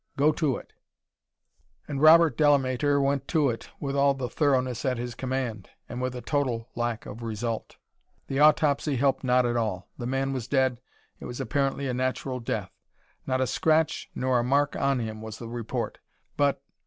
Go 0.17 0.31
to 0.31 0.57
it." 0.57 0.73
And 1.87 2.01
Robert 2.01 2.35
Delamater 2.35 2.99
"went 2.99 3.27
to 3.27 3.51
it" 3.51 3.69
with 3.79 3.95
all 3.95 4.15
the 4.15 4.29
thoroughness 4.31 4.83
at 4.83 4.97
his 4.97 5.13
command, 5.13 5.69
and 5.87 6.01
with 6.01 6.15
a 6.15 6.23
total 6.23 6.67
lack 6.73 7.05
of 7.05 7.21
result. 7.21 7.77
The 8.25 8.39
autopsy 8.39 8.95
helped 8.95 9.23
not 9.23 9.45
at 9.45 9.55
all. 9.57 9.89
The 9.99 10.07
man 10.07 10.33
was 10.33 10.47
dead; 10.47 10.81
it 11.19 11.25
was 11.25 11.39
apparently 11.39 11.87
a 11.87 11.93
natural 11.93 12.39
death. 12.39 12.71
"Not 13.27 13.41
a 13.41 13.45
scratch 13.45 14.09
nor 14.15 14.39
a 14.39 14.43
mark 14.43 14.75
on 14.75 14.97
him," 14.97 15.21
was 15.21 15.37
the 15.37 15.47
report. 15.49 15.99
But 16.35 16.63